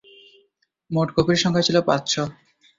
[0.91, 2.13] মোট কপির সংখ্যা ছিল পাঁচশ।